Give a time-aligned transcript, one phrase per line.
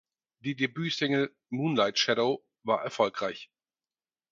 [0.39, 3.51] Die Debütsingle "Moonlight Shadow" war erfolgreich.